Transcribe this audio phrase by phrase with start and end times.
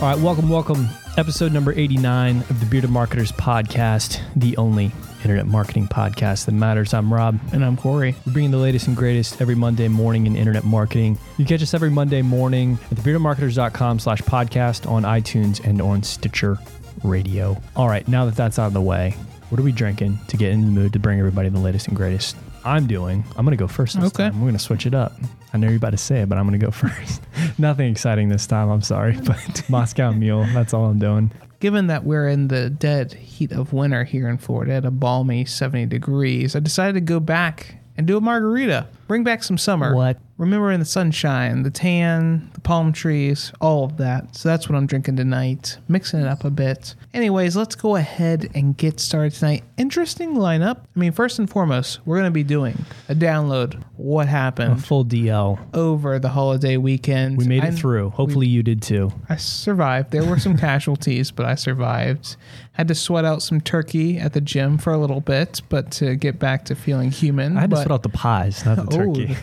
[0.00, 0.88] All right, welcome, welcome.
[1.16, 4.92] Episode number 89 of the Bearded Marketers podcast, the only
[5.24, 6.94] internet marketing podcast that matters.
[6.94, 7.40] I'm Rob.
[7.52, 8.14] And I'm Corey.
[8.24, 11.18] We're bringing the latest and greatest every Monday morning in internet marketing.
[11.36, 16.58] You catch us every Monday morning at thebeardedmarketers.com slash podcast on iTunes and on Stitcher
[17.02, 17.60] Radio.
[17.74, 19.16] All right, now that that's out of the way,
[19.48, 21.96] what are we drinking to get in the mood to bring everybody the latest and
[21.96, 22.36] greatest?
[22.68, 23.24] I'm doing.
[23.36, 24.24] I'm going to go first this Okay.
[24.24, 24.34] time.
[24.40, 25.12] We're going to switch it up.
[25.52, 27.22] I know you're about to say it, but I'm going to go first.
[27.58, 28.68] Nothing exciting this time.
[28.68, 30.44] I'm sorry, but Moscow Mule.
[30.52, 31.30] That's all I'm doing.
[31.60, 35.44] Given that we're in the dead heat of winter here in Florida at a balmy
[35.44, 38.86] 70 degrees, I decided to go back and do a margarita.
[39.08, 39.94] Bring back some summer.
[39.94, 40.18] What?
[40.36, 44.36] Remember in the sunshine, the tan, the palm trees, all of that.
[44.36, 46.94] So that's what I'm drinking tonight, mixing it up a bit.
[47.12, 49.64] Anyways, let's go ahead and get started tonight.
[49.78, 50.76] Interesting lineup.
[50.94, 53.82] I mean, first and foremost, we're going to be doing a download.
[53.96, 54.74] What happened?
[54.74, 55.58] A full DL.
[55.74, 57.36] over the holiday weekend?
[57.38, 58.10] We made it I- through.
[58.10, 59.10] Hopefully you did too.
[59.28, 60.12] I survived.
[60.12, 62.36] There were some casualties, but I survived.
[62.72, 66.14] Had to sweat out some turkey at the gym for a little bit, but to
[66.14, 67.56] get back to feeling human.
[67.56, 69.36] I had to sweat out the pies, not the oh, turkey.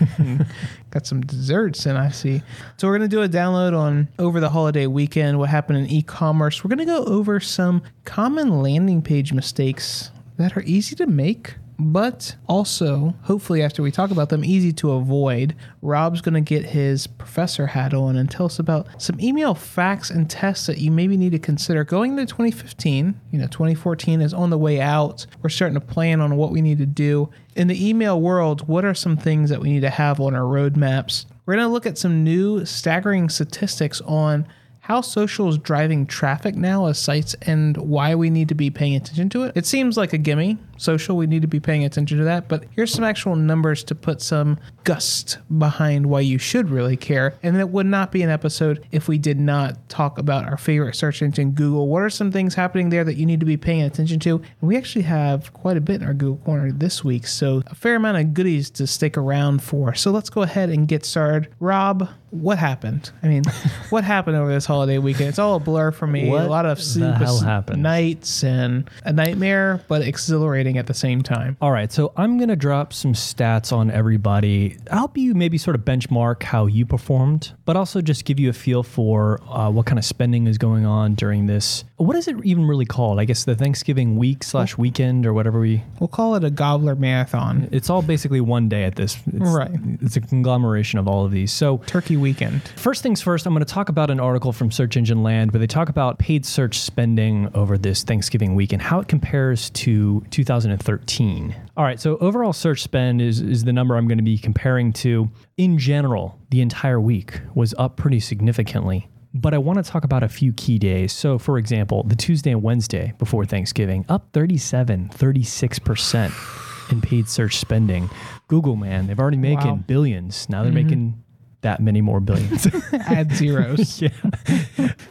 [0.91, 2.41] Got some desserts and I see.
[2.77, 5.39] So we're gonna do a download on over the holiday weekend.
[5.39, 6.63] What happened in e-commerce?
[6.63, 11.55] We're gonna go over some common landing page mistakes that are easy to make.
[11.77, 15.55] But also, hopefully, after we talk about them, easy to avoid.
[15.81, 20.09] Rob's going to get his professor hat on and tell us about some email facts
[20.09, 23.19] and tests that you maybe need to consider going into 2015.
[23.31, 25.25] You know, 2014 is on the way out.
[25.41, 27.29] We're starting to plan on what we need to do.
[27.55, 30.41] In the email world, what are some things that we need to have on our
[30.41, 31.25] roadmaps?
[31.45, 34.47] We're going to look at some new staggering statistics on
[34.85, 38.95] how social is driving traffic now as sites and why we need to be paying
[38.95, 39.51] attention to it.
[39.55, 40.59] It seems like a gimme.
[40.77, 43.95] Social, we need to be paying attention to that, but here's some actual numbers to
[43.95, 47.33] put some gust behind why you should really care.
[47.41, 50.95] And it would not be an episode if we did not talk about our favorite
[50.95, 51.87] search engine, Google.
[51.87, 54.35] What are some things happening there that you need to be paying attention to?
[54.35, 57.73] And we actually have quite a bit in our Google Corner this week, so a
[57.73, 59.95] fair amount of goodies to stick around for.
[59.95, 61.49] So let's go ahead and get started.
[61.59, 63.11] Rob, what happened?
[63.23, 63.43] I mean,
[63.89, 65.29] what happened over this holiday weekend?
[65.29, 66.29] It's all a blur for me.
[66.29, 67.41] What a lot of sleepless
[67.81, 71.57] nights and a nightmare, but exhilarating at the same time.
[71.61, 75.75] All right, so I'm going to drop some stats on everybody, help you maybe sort
[75.75, 79.85] of benchmark how you performed, but also just give you a feel for uh, what
[79.85, 81.83] kind of spending is going on during this.
[81.97, 83.19] What is it even really called?
[83.19, 85.83] I guess the Thanksgiving week slash weekend or whatever we.
[85.99, 87.69] We'll call it a gobbler marathon.
[87.71, 89.17] It's all basically one day at this.
[89.27, 89.71] It's, Right.
[90.01, 91.51] It's a conglomeration of all of these.
[91.51, 92.63] So Turkey weekend.
[92.75, 95.59] First things first, I'm going to talk about an article from Search Engine Land where
[95.59, 100.21] they talk about paid search spending over this Thanksgiving week and how it compares to
[100.31, 101.55] 2013.
[101.77, 104.91] All right, so overall search spend is, is the number I'm going to be comparing
[104.93, 105.29] to.
[105.57, 109.07] In general, the entire week was up pretty significantly.
[109.35, 111.13] But I want to talk about a few key days.
[111.13, 117.57] So, for example, the Tuesday and Wednesday before Thanksgiving, up 37, 36% in paid search
[117.57, 118.09] spending.
[118.47, 119.83] Google, man, they've already making Wow.
[119.87, 120.47] billions.
[120.49, 120.87] Now they're mm-hmm.
[120.87, 121.23] making
[121.65, 122.67] that many more billions.
[122.93, 124.01] Add zeros.
[124.01, 124.09] yeah.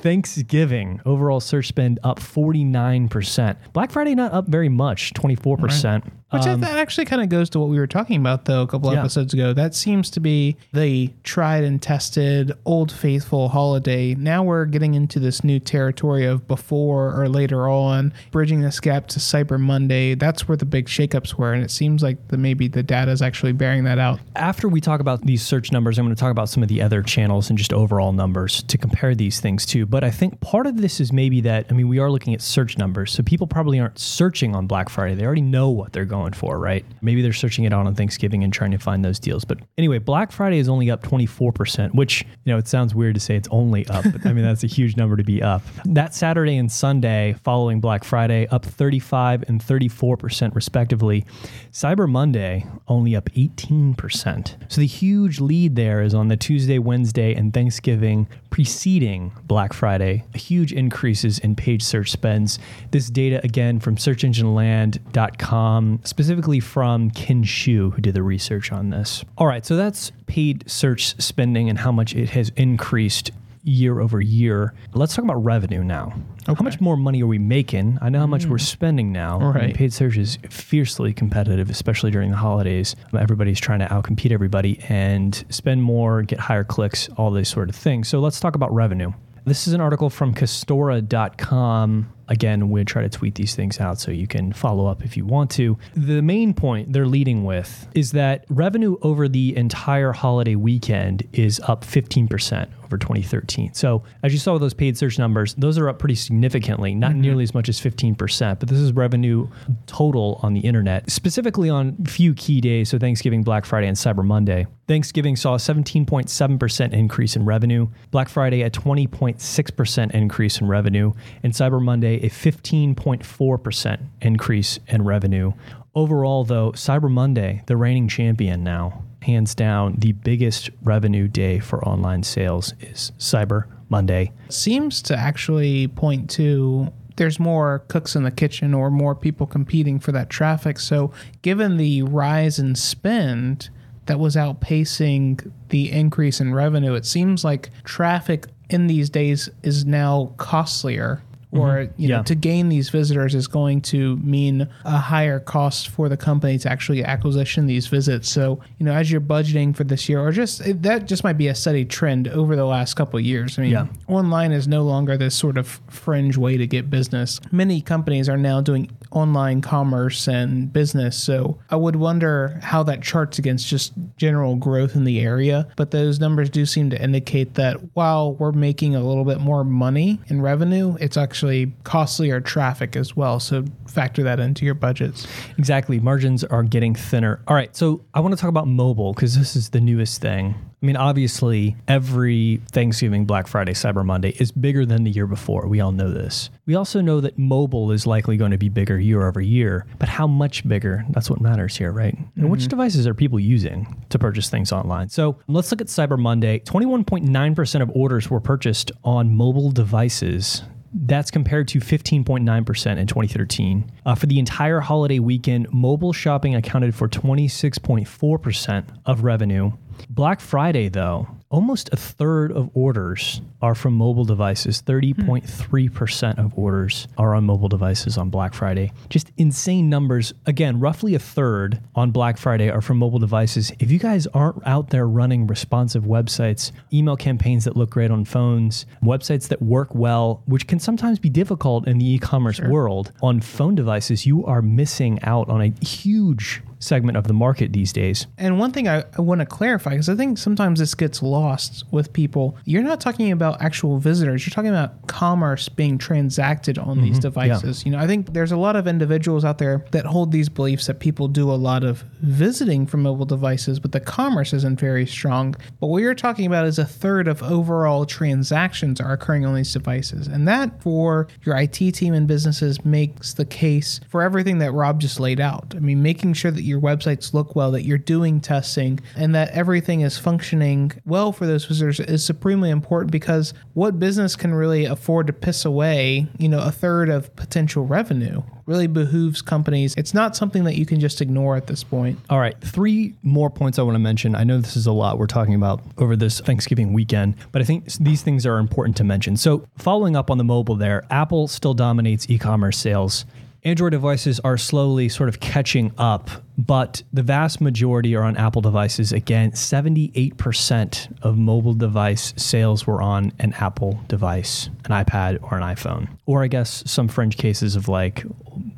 [0.03, 3.57] Thanksgiving, overall search spend up 49%.
[3.73, 6.03] Black Friday not up very much, 24%.
[6.35, 8.67] Which Um, that actually kind of goes to what we were talking about, though, a
[8.67, 9.01] couple Yeah.
[9.01, 9.53] episodes ago.
[9.53, 14.15] That seems to be the tried and tested, old faithful holiday.
[14.15, 19.07] Now we're getting into this new territory of before or later on, bridging this gap
[19.09, 20.15] to Cyber Monday.
[20.15, 23.23] That's where the big shakeups were, and it seems like the maybe the data is
[23.23, 24.21] actually bearing that out.
[24.37, 26.83] after we talk about these search numbers, I'm going to talk about some of the
[26.83, 29.87] other channels and just overall numbers to compare these things to.
[29.87, 32.43] But I think part of this is maybe that, I mean, we are looking at
[32.43, 33.13] search numbers.
[33.13, 35.15] So people probably aren't searching on Black Friday.
[35.15, 36.85] They already know what they're going for, right?
[37.03, 39.45] Maybe they're searching it out on Thanksgiving and trying to find those deals.
[39.45, 43.21] But anyway, Black Friday is only up 24%, which, you know, it sounds weird to
[43.21, 45.63] say it's only up, but I mean, that's a huge number to be up.
[45.85, 51.25] That Saturday and Sunday following Black Friday, up 35 and 34% respectively.
[51.73, 54.73] Cyber Monday, only up 18%.
[54.73, 60.25] So the huge lead there is on the Tuesday, Wednesday, and Thanksgiving preceding Black Friday.
[60.35, 62.61] Huge increases in page search spends.
[62.93, 69.25] This data, again, from searchengineland.com, specifically from Ken Shu, who did the research on this.
[69.37, 73.33] All right, so that's paid search spending and how much it has increased
[73.65, 74.75] year over year.
[74.93, 76.15] Let's talk about revenue now.
[76.47, 77.99] How much more money are we making?
[78.01, 78.61] I know how much we're mm.
[78.61, 79.53] spending now.
[79.75, 82.95] Paid search is fiercely competitive, especially during the holidays.
[83.13, 87.75] Everybody's trying to outcompete everybody and spend more, get higher clicks, all these sort of
[87.75, 88.07] things.
[88.07, 89.13] So let's talk about revenue.
[89.47, 94.11] This is an article from Custora.com again, we'll try to tweet these things out so
[94.11, 95.79] you can follow up if you want to.
[95.95, 101.61] The main point they're leading with is that revenue over the entire holiday weekend is
[101.61, 103.75] up 15% over 2013.
[103.75, 107.13] So, as you saw with those paid search numbers, those are up pretty significantly, not
[107.13, 107.21] mm-hmm.
[107.21, 109.49] nearly as much as 15%, but this is revenue
[109.87, 112.91] total on the internet, specifically on a few key days.
[112.91, 114.67] So, Thanksgiving, Black Friday, and Cyber Monday.
[114.87, 121.13] Thanksgiving saw a 17.7% increase in revenue, Black Friday a 20.6% increase in revenue,
[121.43, 125.53] and Cyber Monday a 15.4% increase in revenue.
[125.95, 131.87] Overall, though, Cyber Monday, the reigning champion now, hands down, the biggest revenue day for
[131.87, 134.33] online sales is Cyber Monday.
[134.49, 140.01] Seems to actually point to there's more cooks in the kitchen or more people competing
[140.01, 140.81] for that traffic.
[140.81, 141.13] So,
[141.43, 143.71] given the rise in spend
[144.07, 149.85] that was outpacing the increase in revenue, it seems like traffic in these days is
[149.85, 151.23] now costlier
[151.55, 152.01] or mm-hmm.
[152.01, 156.17] you know to gain these visitors is going to mean a higher cost for the
[156.17, 158.29] company to actually acquisition these visits.
[158.29, 161.49] So you know as you're budgeting for this year or just that just might be
[161.49, 163.59] a steady trend over the last couple of years.
[163.59, 163.87] I mean yeah.
[164.09, 167.41] online is no longer this sort of fringe way to get business.
[167.53, 171.17] Many companies are now doing online commerce and business.
[171.17, 175.91] So i would wonder how that charts against just general growth in the area but
[175.91, 180.21] those numbers do seem to indicate that while we're making a little bit more money
[180.27, 183.39] in revenue it's actually actually costlier traffic as well.
[183.39, 185.27] So factor that into your budgets.
[185.59, 186.01] Exactly.
[186.01, 187.43] Margins are getting thinner.
[187.47, 187.75] All right.
[187.77, 190.55] So I want to talk about mobile because this is the newest thing.
[190.83, 195.67] I mean, obviously, every Thanksgiving, Black Friday, Cyber Monday is bigger than the year before.
[195.67, 196.51] We all know this.
[196.67, 200.11] We also know that mobile is likely going to be bigger year over year, but
[200.11, 201.07] how much bigger?
[201.09, 202.15] That's what matters here, right?
[202.15, 202.41] Mm-hmm.
[202.41, 205.09] And which devices are people using to purchase things online?
[205.09, 206.59] So let's look at Cyber Monday.
[206.61, 210.63] 21.9% of orders were purchased on mobile devices
[210.95, 213.93] that's compared to 15.9% in 2013.
[214.07, 219.73] Uh, for the entire holiday weekend, mobile shopping accounted for 26.4% of revenue.
[220.09, 224.83] Black Friday, though, almost a third of orders are from mobile devices.
[224.83, 228.91] 30.3% of orders are on mobile devices on Black Friday.
[229.09, 230.35] Just insane numbers.
[230.47, 233.71] Again, roughly a third on Black Friday are from mobile devices.
[233.79, 238.25] If you guys aren't out there running responsive websites, email campaigns that look great on
[238.25, 242.69] phones, websites that work well, which can sometimes be difficult in the e commerce sure.
[242.69, 247.73] world, on phone devices, you are missing out on a huge segment of the market
[247.73, 248.27] these days.
[248.39, 251.85] And one thing I, I want to clarify, because I think sometimes this gets lost
[251.91, 256.97] with people, you're not talking about actual visitors, you're talking about commerce being transacted on
[256.97, 257.07] mm-hmm.
[257.07, 257.83] these devices.
[257.83, 257.91] Yeah.
[257.91, 260.87] You know, I think there's a lot of individuals out there that hold these beliefs
[260.87, 265.07] that people do a lot of visiting from mobile devices, but the commerce isn't very
[265.07, 265.55] strong.
[265.81, 269.73] But what you're talking about is a third of overall transactions are occurring on these
[269.73, 270.27] devices.
[270.27, 275.01] And that for your IT team and businesses makes the case for everything that Rob
[275.01, 275.75] just laid out.
[275.77, 279.35] I mean, making sure that you your websites look well, that you're doing testing, and
[279.35, 284.53] that everything is functioning well for those visitors is supremely important because what business can
[284.53, 288.43] really afford to piss away, you know, a third of potential revenue?
[288.67, 289.95] Really behooves companies.
[289.97, 292.19] It's not something that you can just ignore at this point.
[292.31, 294.35] All right, three more points I want to mention.
[294.35, 297.65] I know this is a lot we're talking about over this Thanksgiving weekend, but I
[297.65, 299.37] think these things are important to mention.
[299.37, 303.27] So, following up on the mobile there, Apple still dominates e commerce sales.
[303.67, 308.61] Android devices are slowly sort of catching up, but the vast majority are on Apple
[308.61, 309.11] devices.
[309.11, 315.63] Again, 78% of mobile device sales were on an Apple device, an iPad or an
[315.63, 316.09] iPhone.
[316.27, 318.27] Or I guess some fringe cases of like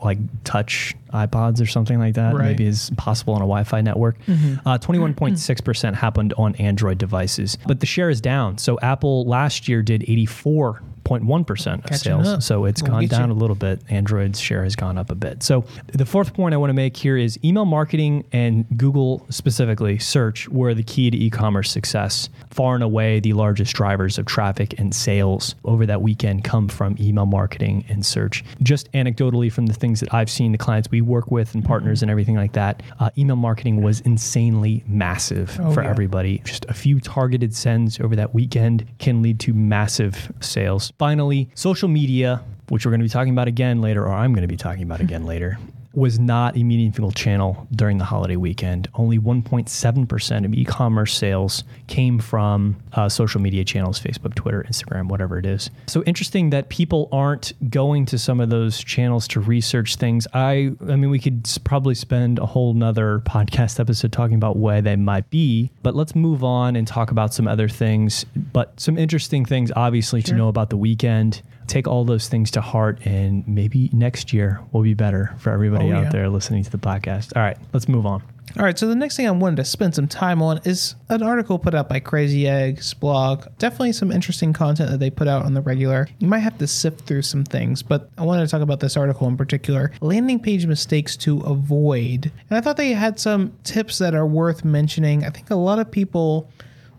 [0.02, 2.34] like touch iPods or something like that.
[2.34, 2.46] Right.
[2.46, 4.18] Maybe is possible on a Wi-Fi network.
[4.26, 4.66] Mm-hmm.
[4.66, 8.58] Uh, 21.6% happened on Android devices, but the share is down.
[8.58, 12.28] So Apple last year did 84 0.1% of sales.
[12.28, 12.42] Up.
[12.42, 13.34] So it's we'll gone down you.
[13.34, 13.80] a little bit.
[13.88, 15.42] Android's share has gone up a bit.
[15.42, 19.98] So the fourth point I want to make here is email marketing and Google specifically
[19.98, 22.28] search were the key to e-commerce success.
[22.50, 26.96] Far and away the largest drivers of traffic and sales over that weekend come from
[26.98, 28.44] email marketing and search.
[28.62, 32.02] Just anecdotally from the things that I've seen the clients we work with and partners
[32.02, 35.90] and everything like that, uh, email marketing was insanely massive oh, for yeah.
[35.90, 36.38] everybody.
[36.44, 40.92] Just a few targeted sends over that weekend can lead to massive sales.
[40.98, 44.42] Finally, social media, which we're going to be talking about again later, or I'm going
[44.42, 45.58] to be talking about again later,
[45.96, 48.86] was not a meaningful channel during the holiday weekend.
[48.94, 55.08] Only 1.7% of e commerce sales came from uh, social media channels Facebook, Twitter, Instagram,
[55.08, 55.70] whatever it is.
[55.86, 60.26] So interesting that people aren't going to some of those channels to research things.
[60.34, 64.82] I, I mean, we could probably spend a whole nother podcast episode talking about why
[64.82, 68.24] they might be, but let's move on and talk about some other things.
[68.52, 71.40] But some interesting things, obviously, to know about the weekend.
[71.66, 75.90] Take all those things to heart, and maybe next year will be better for everybody
[75.92, 76.10] Oh, out yeah.
[76.10, 77.36] there listening to the podcast.
[77.36, 78.22] All right, let's move on.
[78.56, 81.22] All right, so the next thing I wanted to spend some time on is an
[81.22, 83.44] article put out by Crazy Egg's blog.
[83.58, 86.08] Definitely some interesting content that they put out on the regular.
[86.20, 88.96] You might have to sift through some things, but I wanted to talk about this
[88.96, 92.30] article in particular landing page mistakes to avoid.
[92.48, 95.24] And I thought they had some tips that are worth mentioning.
[95.24, 96.48] I think a lot of people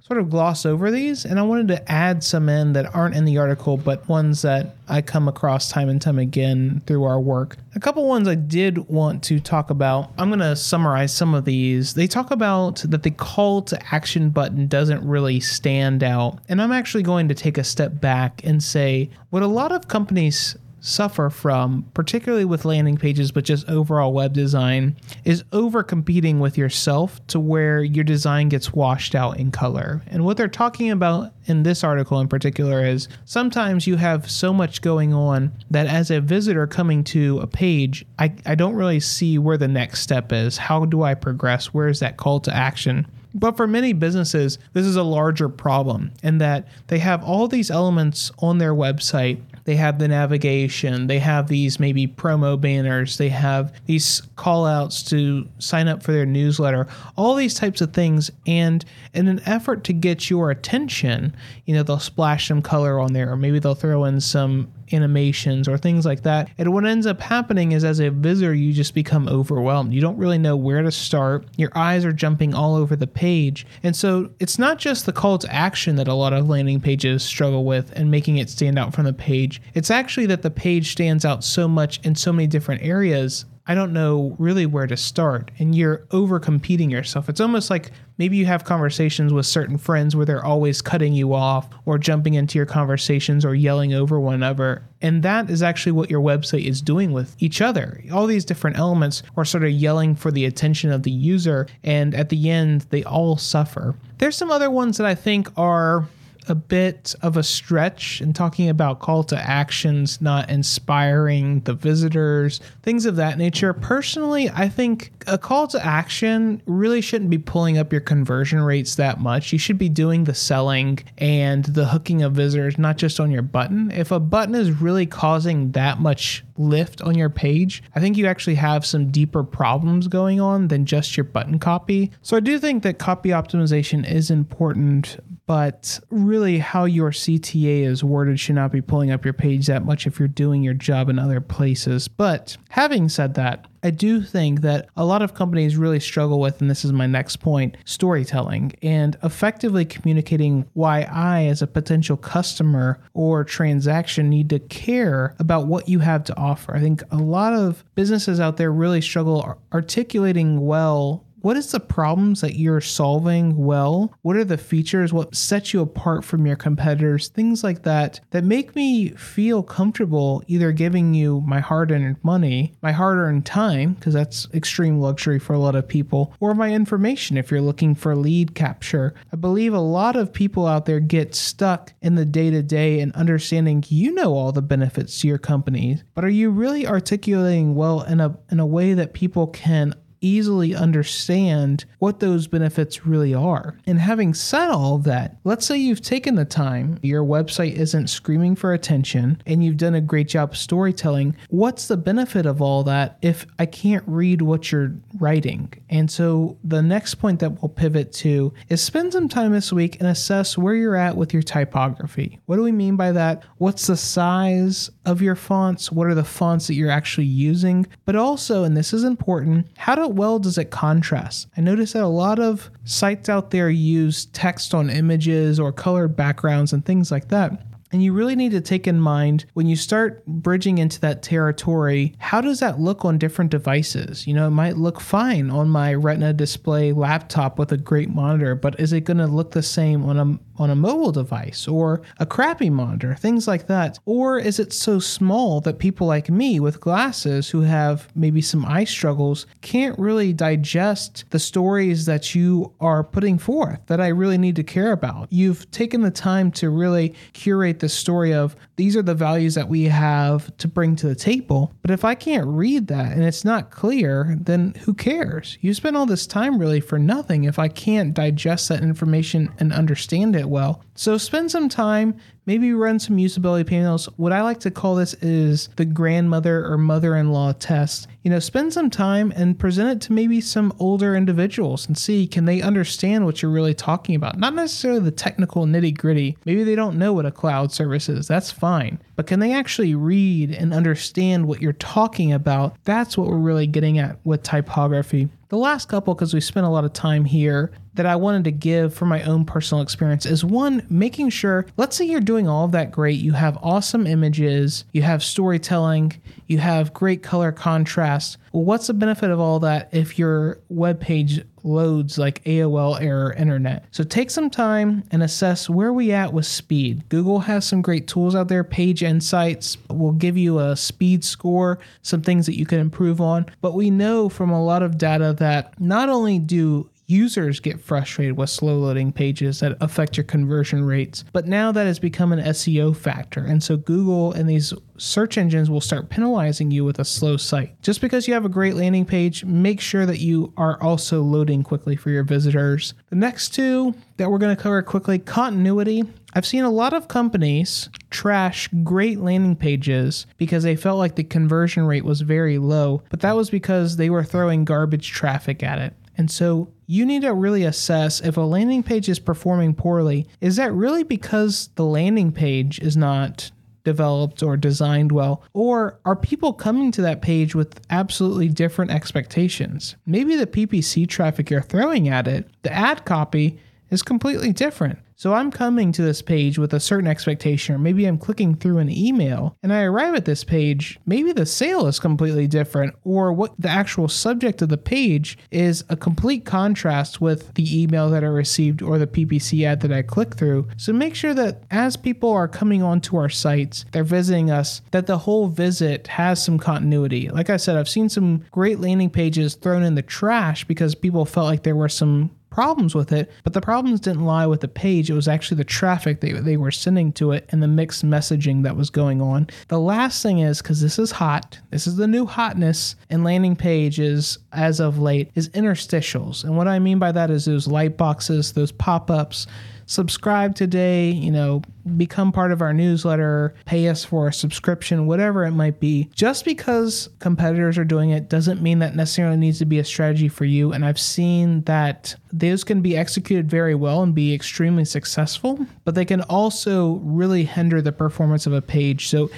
[0.08, 3.26] sort of gloss over these, and I wanted to add some in that aren't in
[3.26, 7.58] the article, but ones that I come across time and time again through our work.
[7.76, 10.12] A couple ones I did want to talk about.
[10.18, 11.94] I'm going to summarize some of these.
[11.94, 16.72] They talk about that the call to action button doesn't really stand out, and I'm
[16.72, 21.29] actually going to take a step back and say what a lot of companies suffer
[21.29, 27.25] from, particularly with landing pages, but just overall web design, is over competing with yourself
[27.27, 30.01] to where your design gets washed out in color.
[30.07, 34.53] And what they're talking about in this article in particular is sometimes you have so
[34.53, 39.00] much going on that as a visitor coming to a page, I, I don't really
[39.00, 40.57] see where the next step is.
[40.57, 41.74] How do I progress?
[41.74, 43.07] Where is that call to action?
[43.34, 47.69] But for many businesses, this is a larger problem in that they have all these
[47.69, 49.41] elements on their website.
[49.68, 55.04] They have the navigation, they have these maybe promo banners, they have these call outs
[55.10, 58.32] to sign up for their newsletter, all these types of things.
[58.46, 63.12] And in an effort to get your attention, you know, they'll splash some color on
[63.12, 66.50] there, or maybe they'll throw in some animations or things like that.
[66.58, 69.94] And what ends up happening is as a visitor, you just become overwhelmed.
[69.94, 71.46] You don't really know where to start.
[71.58, 73.65] Your eyes are jumping all over the page.
[73.84, 77.24] And so it's not just the call to action that a lot of landing pages
[77.24, 79.62] struggle with and making it stand out from the page.
[79.74, 83.46] It's actually that the page stands out so much in so many different areas.
[83.68, 87.28] I don't know really where to start, and you're over competing yourself.
[87.28, 91.34] It's almost like maybe you have conversations with certain friends where they're always cutting you
[91.34, 94.84] off or jumping into your conversations or yelling over one another.
[95.02, 98.02] And that is actually what your website is doing with each other.
[98.12, 102.16] All these different elements are sort of yelling for the attention of the user, and
[102.16, 103.96] at the end, they all suffer.
[104.18, 106.08] There's some other ones that I think are
[106.48, 112.60] a bit of a stretch in talking about call to actions not inspiring the visitors,
[112.84, 113.74] things of that nature.
[113.74, 118.96] Personally, I think a call to action really shouldn't be pulling up your conversion rates
[118.96, 119.51] that much.
[119.51, 123.42] You should be doing the selling and the hooking of visitors, not just on your
[123.42, 123.92] button.
[123.92, 128.25] If a button is really causing that much lift on your page, I think you
[128.25, 132.12] actually have some deeper problems going on than just your button copy.
[132.22, 138.04] So I do think that copy optimization is important, but really how your CTA is
[138.04, 141.10] worded should not be pulling up your page that much if you're doing your job
[141.10, 142.08] in other places.
[142.10, 146.60] But having said that, I do think that a lot of companies really struggle with,
[146.60, 152.18] and this is my next point, storytelling and effectively communicating why I, as a potential
[152.18, 156.75] customer or transaction, need to care about what you have to offer.
[156.75, 161.80] I think a lot of businesses out there really struggle articulating well what is the
[161.80, 164.13] problems that you're solving well?
[164.22, 165.13] What are the features?
[165.13, 167.30] What sets you apart from your competitors?
[167.30, 172.92] Things like that that make me feel comfortable either giving you my hard-earned money my
[172.92, 177.50] hard-earned time because that's extreme luxury for a lot of people or my information if
[177.50, 179.13] you're looking for lead capture.
[179.32, 183.86] I believe a lot of people out there get stuck in the day-to-day and understanding
[183.88, 188.20] you know all the benefits to your company but are you really articulating well in
[188.20, 193.78] a in a way that people can easily understand what those benefits really are.
[193.86, 198.56] And having said all that, let's say you've taken the time, your website isn't screaming
[198.56, 201.36] for attention, and you've done a great job storytelling.
[201.50, 205.74] What's the benefit of all that if I can't read what you're writing?
[205.90, 210.00] And so the next point that we'll pivot to is spend some time this week
[210.00, 212.40] and assess where you're at with your typography.
[212.46, 213.44] What do we mean by that?
[213.58, 215.92] What's the size of your fonts?
[215.92, 217.88] What are the fonts that you're actually using?
[218.06, 221.48] But also, and this is important, how do, well does it contrast?
[221.56, 226.16] I notice that a lot of sites out there use text on images or colored
[226.16, 227.66] backgrounds and things like that.
[227.91, 232.15] And you really need to take in mind when you start bridging into that territory,
[232.20, 234.27] how does that look on different devices?
[234.27, 238.56] You know, it might look fine on my Retina display laptop with a great monitor,
[238.56, 242.01] but is it going to look the same on a on a mobile device or
[242.20, 244.00] a crappy monitor, things like that?
[244.06, 248.65] Or is it so small that people like me with glasses who have maybe some
[248.65, 254.38] eye struggles can't really digest the stories that you are putting forth that I really
[254.38, 255.27] need to care about?
[255.32, 259.55] You've taken the time to really curate illustrate this story of these are the values
[259.55, 261.72] that we have to bring to the table.
[261.81, 265.57] But if I can't read that and it's not clear, then who cares?
[265.62, 269.74] You spend all this time really for nothing if I can't digest that information and
[269.74, 270.81] understand it well.
[270.96, 272.17] So spend some time,
[272.48, 274.06] maybe run some usability panels.
[274.16, 278.08] What I like to call this is the grandmother or mother in law test.
[278.24, 282.25] You know, spend some time and present it to maybe some older individuals and see
[282.25, 284.39] can they understand what you're really talking about?
[284.39, 286.38] Not necessarily the technical nitty gritty.
[286.46, 288.27] Maybe they don't know what a cloud service is.
[288.27, 289.00] That's fine.
[289.16, 292.77] But can they actually read and understand what you're talking about?
[292.86, 295.30] That's what we're really getting at with typography.
[295.50, 298.51] The last couple, because we spent a lot of time here, that I wanted to
[298.51, 302.66] give from my own personal experience is one, making sure, let's say you're doing all
[302.66, 303.20] of that great.
[303.20, 308.38] You have awesome images, you have storytelling, you have great color contrast.
[308.51, 313.34] Well, what's the benefit of all that if your web page loads like AOL error
[313.34, 313.86] internet?
[313.92, 317.08] So take some time and assess where we at with speed.
[317.10, 318.64] Google has some great tools out there.
[318.64, 323.46] Page Insights will give you a speed score, some things that you can improve on.
[323.62, 328.38] But we know from a lot of data that not only do users get frustrated
[328.38, 331.24] with slow loading pages that affect your conversion rates.
[331.32, 333.44] But now that has become an SEO factor.
[333.44, 337.82] And so Google and these search engines will start penalizing you with a slow site.
[337.82, 341.64] Just because you have a great landing page, make sure that you are also loading
[341.64, 342.94] quickly for your visitors.
[343.10, 346.04] The next two that we're going to cover quickly continuity.
[346.34, 351.24] I've seen a lot of companies trash great landing pages because they felt like the
[351.24, 355.80] conversion rate was very low, but that was because they were throwing garbage traffic at
[355.80, 355.94] it.
[356.18, 360.27] And so you need to really assess if a landing page is performing poorly.
[360.41, 363.51] Is that really because the landing page is not
[363.84, 365.44] developed or designed well?
[365.53, 369.96] Or are people coming to that page with absolutely different expectations?
[370.06, 375.00] Maybe the PPC traffic you're throwing at it, the ad copy, is completely different.
[375.20, 378.78] So I'm coming to this page with a certain expectation, or maybe I'm clicking through
[378.78, 381.00] an email and I arrive at this page.
[381.08, 385.84] Maybe the sale is completely different, or what the actual subject of the page is
[385.90, 390.04] a complete contrast with the email that I received or the PPC ad that I
[390.04, 390.68] click through.
[390.78, 395.08] So make sure that as people are coming onto our sites, they're visiting us, that
[395.08, 397.30] the whole visit has some continuity.
[397.30, 401.26] Like I said, I've seen some great landing pages thrown in the trash because people
[401.26, 404.68] felt like there were some problems with it, but the problems didn't lie with the
[404.68, 405.12] page.
[405.12, 408.64] It was actually the traffic they, they were sending to it and the mixed messaging
[408.64, 409.46] that was going on.
[409.68, 413.55] The last thing is, because this is hot, this is the new hotness in landing
[413.55, 416.44] pages as of late, is interstitials.
[416.44, 419.46] And what I mean by that is those light boxes, those pop ups
[419.88, 421.62] subscribe today, you know,
[421.96, 426.10] become part of our newsletter, pay us for a subscription, whatever it might be.
[426.14, 430.28] Just because competitors are doing it doesn't mean that necessarily needs to be a strategy
[430.28, 430.74] for you.
[430.74, 435.96] And I've seen that those can be executed very well and be extremely successful, but
[435.96, 439.08] they can also really hinder the performance of a page.
[439.08, 439.30] So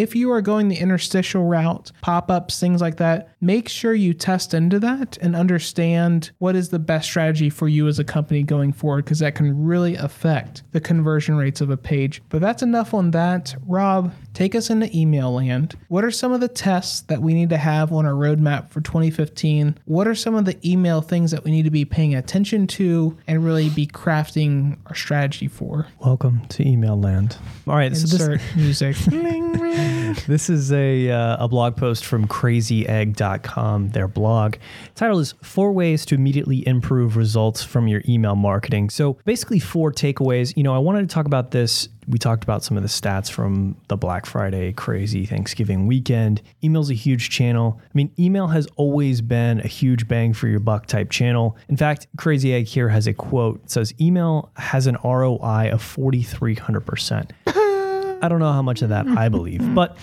[0.00, 4.12] if you are going the interstitial route, pop ups, things like that, make sure you
[4.12, 8.42] test into that and understand what is the best strategy for you as a company
[8.42, 12.22] going forward, because that can really affect the conversion rates of a page.
[12.28, 13.54] But that's enough on that.
[13.66, 15.74] Rob, take us into email land.
[15.88, 18.82] What are some of the tests that we need to have on our roadmap for
[18.82, 19.78] 2015?
[19.86, 23.16] What are some of the email things that we need to be paying attention to
[23.26, 25.86] and really be crafting our strategy for?
[26.04, 27.38] Welcome to email land.
[27.66, 28.96] All right, Insert so music.
[30.26, 34.56] this, is a, uh, a blog post from crazyegg.com, their blog.
[34.94, 38.90] Title is Four Ways to Immediately Improve Results from Your Email Marketing.
[38.90, 40.56] So basically, four takeaways.
[40.56, 43.30] You know, I wanted to talk about this we talked about some of the stats
[43.30, 46.40] from the Black Friday crazy Thanksgiving weekend.
[46.62, 47.80] Email's a huge channel.
[47.82, 51.56] I mean, email has always been a huge bang for your buck type channel.
[51.68, 53.62] In fact, Crazy Egg here has a quote.
[53.64, 57.30] It says email has an ROI of 4300%.
[58.22, 59.74] I don't know how much of that I believe, mm.
[59.74, 59.96] but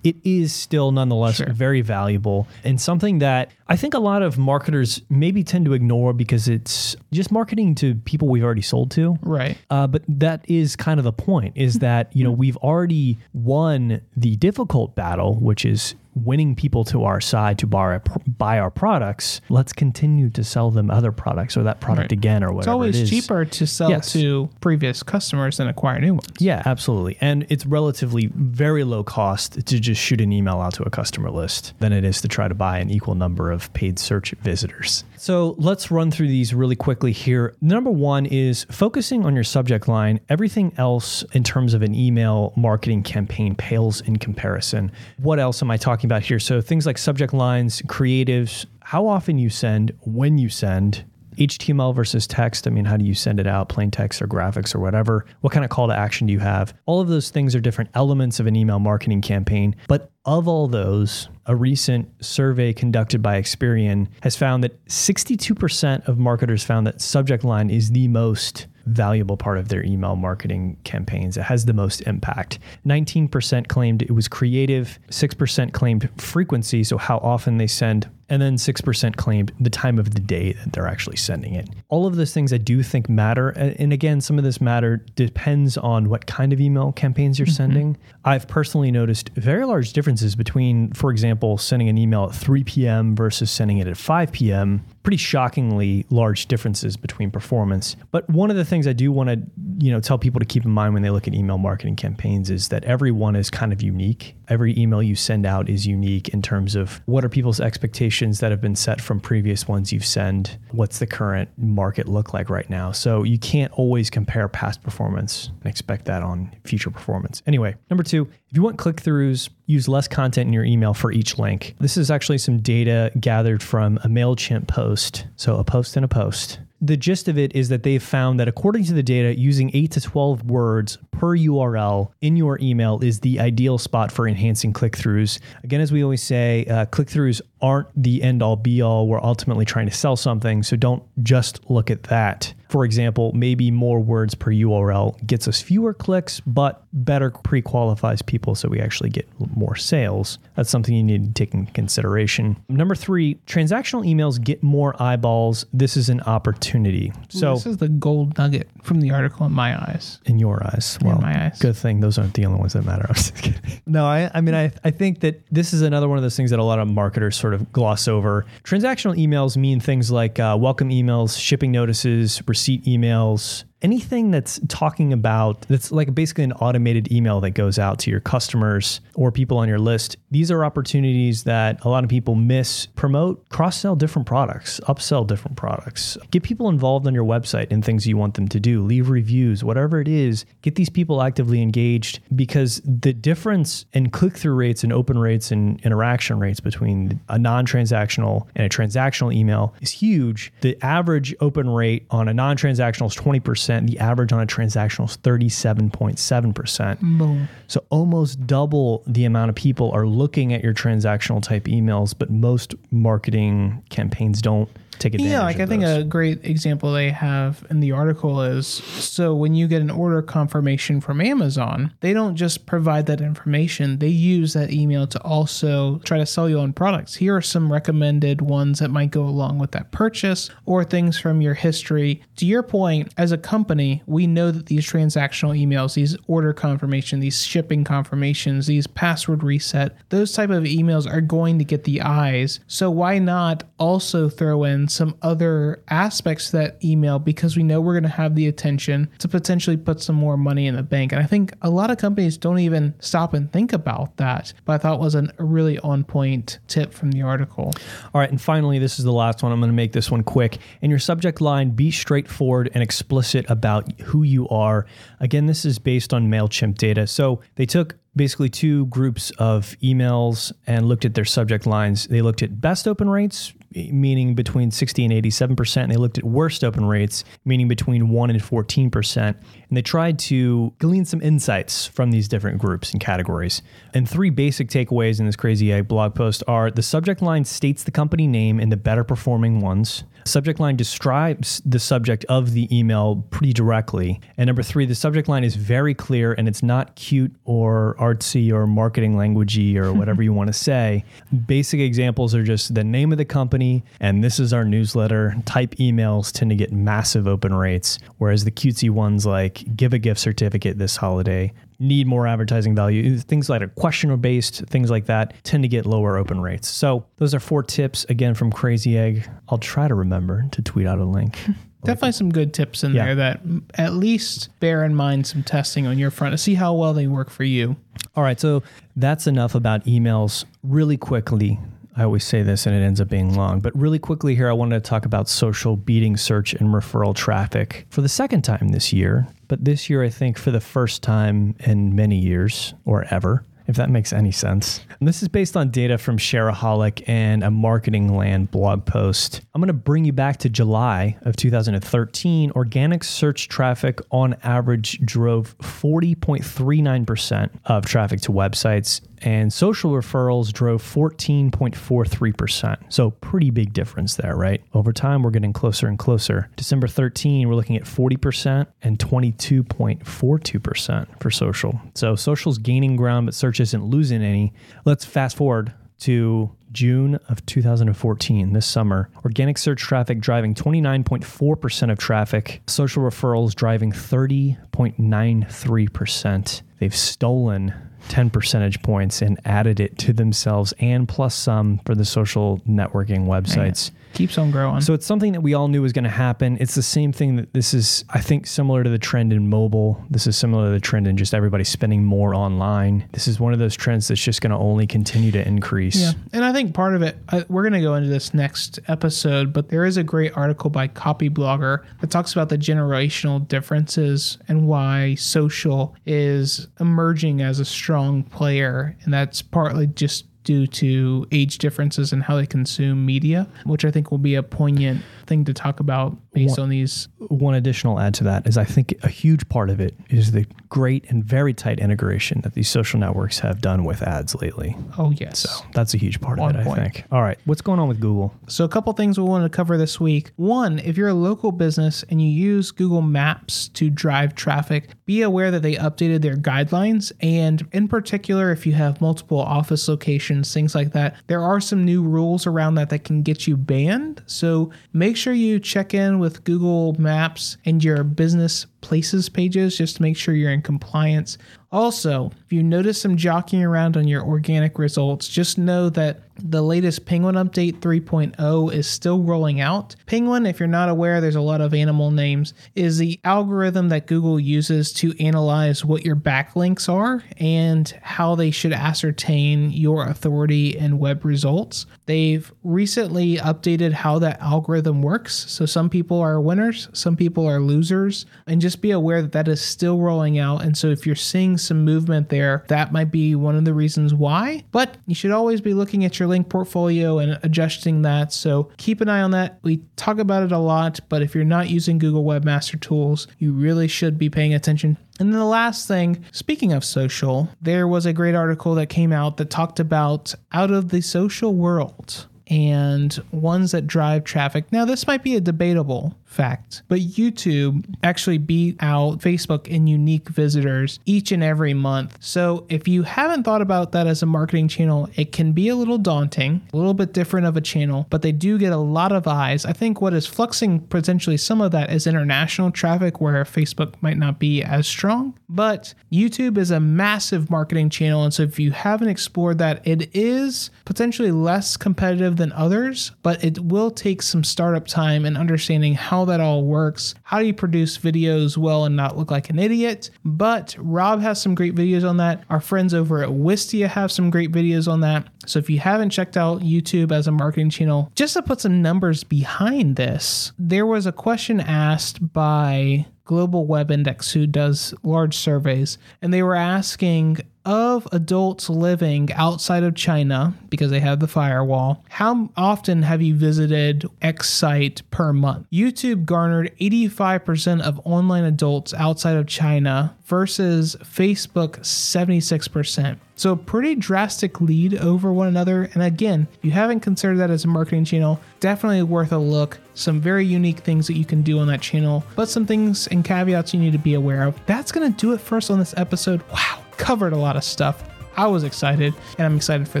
[0.02, 1.50] it is still nonetheless Sure.
[1.52, 6.12] very valuable and something that I think a lot of marketers maybe tend to ignore
[6.12, 9.16] because it's just marketing to people we've already sold to.
[9.22, 9.56] right.
[9.70, 14.00] Uh, but that is kind of the point is that, you know, we've already won
[14.16, 18.02] the difficult battle, which is winning people to our side to buy our,
[18.38, 19.40] buy our products.
[19.48, 22.12] Let's continue to sell them other products or that product Right.
[22.12, 24.12] again or whatever It's always it cheaper to sell Yes.
[24.12, 26.28] to previous customers than acquire new ones.
[26.38, 27.16] Yeah, absolutely.
[27.20, 31.32] And it's relatively very low cost to just shoot an email out to a customer
[31.32, 35.04] list than it is to try to buy an equal number of paid search visitors.
[35.16, 37.54] So let's run through these really quickly here.
[37.60, 40.20] Number one is focusing on your subject line.
[40.28, 44.92] Everything else in terms of an email marketing campaign pales in comparison.
[45.18, 46.38] What else am I talking about here?
[46.38, 51.04] So things like subject lines, creatives, how often you send, when you send,
[51.36, 52.66] HTML versus text.
[52.66, 53.68] I mean, how do you send it out?
[53.68, 55.26] Plain text or graphics or whatever?
[55.40, 56.74] What kind of call to action do you have?
[56.86, 59.76] All of those things are different elements of an email marketing campaign.
[59.88, 66.18] But of all those, a recent survey conducted by Experian has found that 62% of
[66.18, 71.36] marketers found that subject line is the most valuable part of their email marketing campaigns.
[71.36, 72.58] It has the most impact.
[72.86, 78.56] 19% claimed it was creative, 6% claimed frequency, so how often they send and then
[78.56, 81.68] 6% claimed the time of the day that they're actually sending it.
[81.88, 83.50] All of those things I do think matter.
[83.50, 87.54] And again, some of this matter depends on what kind of email campaigns you're mm-hmm.
[87.54, 87.96] sending.
[88.24, 93.14] I've personally noticed very large differences between, for example, sending an email at 3 p.m.
[93.14, 94.84] versus sending it at 5 p.m.
[95.02, 97.96] Pretty shockingly large differences between performance.
[98.10, 99.40] But one of the things I do want to,
[99.78, 102.50] you know, tell people to keep in mind when they look at email marketing campaigns
[102.50, 104.34] is that every one is kind of unique.
[104.48, 108.50] Every email you send out is unique in terms of what are people's expectations that
[108.50, 110.58] have been set from previous ones you've sent?
[110.70, 112.92] What's the current market look like right now?
[112.92, 117.42] So you can't always compare past performance and expect that on future performance.
[117.46, 121.10] Anyway, number two, if you want click throughs, use less content in your email for
[121.10, 121.74] each link.
[121.80, 125.26] This is actually some data gathered from a MailChimp post.
[125.36, 128.48] So a post and a post the gist of it is that they've found that
[128.48, 133.20] according to the data, using 8 to 12 words per URL in your email is
[133.20, 135.38] the ideal spot for enhancing click throughs.
[135.62, 139.08] Again, as we always say, uh, click throughs aren't the end all be all.
[139.08, 140.62] We're ultimately trying to sell something.
[140.62, 142.52] So don't just look at that.
[142.68, 148.20] For example, maybe more words per URL gets us fewer clicks, but better pre qualifies
[148.20, 150.38] people so we actually get more sales.
[150.56, 152.56] That's something you need to take into consideration.
[152.68, 155.66] Number three, transactional emails get more eyeballs.
[155.72, 157.12] This is an opportunity.
[157.28, 160.18] So, this is the gold nugget from the article in my eyes.
[160.26, 160.98] In your eyes.
[161.00, 161.58] Well, in my eyes.
[161.60, 163.04] Good thing those aren't the only ones that matter.
[163.08, 163.60] I'm just kidding.
[163.86, 166.50] No, I, I mean, I, I think that this is another one of those things
[166.50, 168.46] that a lot of marketers sort of gloss over.
[168.62, 175.12] Transactional emails mean things like uh, welcome emails, shipping notices, receipt emails, anything that's talking
[175.12, 179.58] about that's like basically an automated email that goes out to your customers or people
[179.58, 182.86] on your list these are opportunities that a lot of people miss.
[182.86, 186.18] Promote cross sell different products upsell different products.
[186.30, 188.82] Get people involved on your website in things you want them to do.
[188.82, 194.54] Leave reviews whatever it is get these people actively engaged because the difference in click-through
[194.54, 199.90] rates and open rates and interaction rates between a non-transactional and a transactional email is
[199.90, 200.52] huge.
[200.62, 205.08] The average open rate on a non-transactional is 20% percent The average on a transactional
[205.08, 207.00] is 37.7%.
[207.18, 207.48] Boom.
[207.66, 212.30] So almost double the amount of people are looking at your transactional type emails, but
[212.30, 215.32] most marketing campaigns don't take advantage.
[215.32, 215.68] Yeah, like I those.
[215.68, 219.90] think a great example they have in the article is so when you get an
[219.90, 225.20] order confirmation from Amazon, they don't just provide that information; they use that email to
[225.22, 227.14] also try to sell you on products.
[227.14, 231.40] Here are some recommended ones that might go along with that purchase, or things from
[231.40, 232.22] your history.
[232.36, 237.20] To your point, as a company, we know that these transactional emails, these order confirmation,
[237.20, 242.00] these shipping confirmations, these password reset, those type of emails are going to get the
[242.00, 242.60] eyes.
[242.66, 247.80] So why not also throw in some other aspects to that email because we know
[247.80, 251.12] we're going to have the attention to potentially put some more money in the bank.
[251.12, 254.74] And I think a lot of companies don't even stop and think about that, but
[254.74, 257.72] I thought was a really on point tip from the article.
[258.14, 258.30] All right.
[258.30, 259.52] And finally, this is the last one.
[259.52, 260.58] I'm going to make this one quick.
[260.80, 264.86] In your subject line, be straightforward and explicit about who you are.
[265.20, 267.06] Again, this is based on MailChimp data.
[267.06, 272.06] So they took basically two groups of emails and looked at their subject lines.
[272.06, 275.82] They looked at best open rates, meaning between 60 and 87%.
[275.82, 279.16] And they looked at worst open rates, meaning between 1 and 14%.
[279.16, 279.36] And
[279.70, 283.62] they tried to glean some insights from these different groups and categories.
[283.92, 287.84] And three basic takeaways in this crazy egg blog post are the subject line states
[287.84, 290.04] the company name in the better performing ones.
[290.26, 294.20] Subject line describes the subject of the email pretty directly.
[294.38, 298.50] And number three, the subject line is very clear and it's not cute or artsy
[298.50, 301.04] or marketing languagey or whatever you want to say.
[301.46, 305.36] Basic examples are just the name of the company and this is our newsletter.
[305.44, 309.98] Type emails tend to get massive open rates, whereas the cutesy ones like give a
[309.98, 313.18] gift certificate this holiday need more advertising value.
[313.18, 316.68] Things like a questioner based, things like that tend to get lower open rates.
[316.68, 319.28] So those are four tips again from Crazy Egg.
[319.48, 321.38] I'll try to remember to tweet out a link.
[321.84, 323.04] Definitely some good tips in yeah.
[323.04, 323.40] there that
[323.74, 327.06] at least bear in mind some testing on your front to see how well they
[327.06, 327.76] work for you.
[328.16, 328.62] All right, so
[328.96, 330.46] that's enough about emails.
[330.62, 331.58] Really quickly,
[331.96, 334.52] I always say this and it ends up being long, but really quickly here, I
[334.52, 338.92] wanted to talk about social beating search and referral traffic for the second time this
[338.92, 339.26] year.
[339.48, 343.76] But this year, I think for the first time in many years or ever, if
[343.76, 344.80] that makes any sense.
[344.98, 349.40] And this is based on data from Shareaholic and a Marketing Land blog post.
[349.54, 352.50] I'm going to bring you back to July of 2013.
[352.52, 360.80] Organic search traffic on average drove 40.39% of traffic to websites and social referrals drove
[360.82, 362.92] 14.43%.
[362.92, 364.62] So, pretty big difference there, right?
[364.74, 366.50] Over time, we're getting closer and closer.
[366.56, 371.80] December 13, we're looking at 40% and 22.42% for social.
[371.94, 374.52] So, social's gaining ground, but search isn't losing any.
[374.84, 381.98] Let's fast forward to June of 2014, this summer, organic search traffic driving 29.4% of
[381.98, 386.62] traffic, social referrals driving 30.93%.
[386.80, 387.72] They've stolen
[388.08, 393.26] 10 percentage points and added it to themselves and plus some for the social networking
[393.26, 393.90] websites.
[393.90, 394.80] Man, keeps on growing.
[394.80, 396.56] So it's something that we all knew was going to happen.
[396.60, 400.02] It's the same thing that this is, I think, similar to the trend in mobile.
[400.10, 403.08] This is similar to the trend in just everybody spending more online.
[403.12, 406.00] This is one of those trends that's just going to only continue to increase.
[406.00, 406.12] Yeah.
[406.32, 409.52] And I think part of it, I, we're going to go into this next episode,
[409.52, 414.38] but there is a great article by Copy Blogger that talks about the generational differences
[414.48, 418.96] and why social is emerging as a strong player.
[419.02, 423.90] And that's partly just due to age differences and how they consume media, which I
[423.90, 427.08] think will be a poignant thing to talk about based one, on these.
[427.18, 430.46] One additional add to that is I think a huge part of it is the
[430.68, 434.76] great and very tight integration that these social networks have done with ads lately.
[434.98, 435.38] Oh, yes.
[435.40, 436.80] So that's a huge part of it, point.
[436.80, 437.04] I think.
[437.12, 437.38] All right.
[437.44, 438.34] What's going on with Google?
[438.48, 440.32] So, a couple things we wanted to cover this week.
[440.36, 445.22] One, if you're a local business and you use Google Maps to drive traffic, be
[445.22, 447.12] aware that they updated their guidelines.
[447.20, 451.84] And in particular, if you have multiple office locations, things like that, there are some
[451.84, 454.22] new rules around that that can get you banned.
[454.26, 459.96] So, make sure you check in with Google Maps and your business places pages just
[459.96, 461.38] to make sure you're in compliance.
[461.72, 466.62] Also, if you notice some jockeying around on your organic results, just know that the
[466.62, 469.96] latest Penguin update 3.0 is still rolling out.
[470.06, 474.06] Penguin, if you're not aware, there's a lot of animal names, is the algorithm that
[474.06, 480.76] Google uses to analyze what your backlinks are and how they should ascertain your authority
[480.76, 481.86] in web results.
[482.06, 485.50] They've recently updated how that algorithm works.
[485.50, 489.48] So some people are winners, some people are losers, and just be aware that that
[489.48, 490.62] is still rolling out.
[490.62, 494.14] And so if you're seeing some movement there, that might be one of the reasons
[494.14, 494.64] why.
[494.72, 498.32] But you should always be looking at your link portfolio and adjusting that.
[498.32, 499.58] So keep an eye on that.
[499.62, 503.52] We talk about it a lot, but if you're not using Google Webmaster Tools, you
[503.52, 508.04] really should be paying attention and then the last thing, speaking of social, there was
[508.04, 513.22] a great article that came out that talked about out of the social world and
[513.30, 514.70] ones that drive traffic.
[514.72, 516.82] Now, this might be a debatable fact.
[516.88, 522.18] But YouTube actually beat out Facebook in unique visitors each and every month.
[522.20, 525.76] So if you haven't thought about that as a marketing channel, it can be a
[525.76, 529.12] little daunting, a little bit different of a channel, but they do get a lot
[529.12, 529.64] of eyes.
[529.64, 534.18] I think what is fluxing potentially some of that is international traffic where Facebook might
[534.18, 535.38] not be as strong.
[535.48, 538.24] But YouTube is a massive marketing channel.
[538.24, 543.42] And so if you haven't explored that, it is potentially less competitive than others, but
[543.44, 547.14] it will take some startup time and understanding how that all works.
[547.22, 550.10] How do you produce videos well and not look like an idiot?
[550.24, 552.44] But Rob has some great videos on that.
[552.50, 555.28] Our friends over at Wistia have some great videos on that.
[555.46, 558.82] So if you haven't checked out YouTube as a marketing channel, just to put some
[558.82, 565.36] numbers behind this, there was a question asked by Global Web Index, who does large
[565.36, 571.28] surveys, and they were asking of adults living outside of China, because they have the
[571.28, 575.66] firewall, how often have you visited X site per month?
[575.72, 583.18] YouTube garnered 85% of online adults outside of China versus Facebook 76%.
[583.36, 585.90] So, pretty drastic lead over one another.
[585.94, 589.78] And again, if you haven't considered that as a marketing channel, definitely worth a look.
[589.94, 593.24] Some very unique things that you can do on that channel, but some things and
[593.24, 594.58] caveats you need to be aware of.
[594.66, 596.42] That's going to do it us on this episode.
[596.52, 598.04] Wow covered a lot of stuff.
[598.36, 600.00] I was excited, and I'm excited for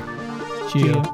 [0.70, 1.06] Cheers.